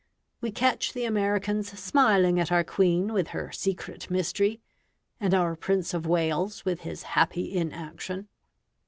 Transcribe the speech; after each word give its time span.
We 0.41 0.49
catch 0.49 0.93
the 0.93 1.05
Americans 1.05 1.69
smiling 1.79 2.39
at 2.39 2.51
our 2.51 2.63
Queen 2.63 3.13
with 3.13 3.27
her 3.27 3.51
secret 3.51 4.09
mystery, 4.09 4.59
and 5.19 5.31
our 5.35 5.55
Prince 5.55 5.93
of 5.93 6.07
Wales 6.07 6.65
with 6.65 6.79
his 6.79 7.03
happy 7.13 7.55
inaction. 7.55 8.27